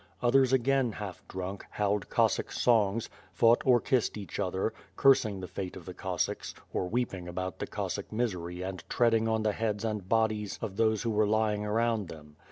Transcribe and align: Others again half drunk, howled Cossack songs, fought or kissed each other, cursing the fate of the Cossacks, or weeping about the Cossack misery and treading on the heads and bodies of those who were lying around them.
Others 0.23 0.51
again 0.51 0.93
half 0.93 1.21
drunk, 1.27 1.63
howled 1.69 2.09
Cossack 2.09 2.51
songs, 2.51 3.07
fought 3.33 3.61
or 3.65 3.79
kissed 3.79 4.17
each 4.17 4.39
other, 4.39 4.73
cursing 4.95 5.39
the 5.39 5.47
fate 5.47 5.75
of 5.75 5.85
the 5.85 5.93
Cossacks, 5.93 6.55
or 6.73 6.87
weeping 6.87 7.27
about 7.27 7.59
the 7.59 7.67
Cossack 7.67 8.11
misery 8.11 8.63
and 8.63 8.83
treading 8.89 9.27
on 9.27 9.43
the 9.43 9.53
heads 9.53 9.85
and 9.85 10.09
bodies 10.09 10.57
of 10.59 10.75
those 10.75 11.03
who 11.03 11.11
were 11.11 11.27
lying 11.27 11.63
around 11.63 12.07
them. 12.07 12.35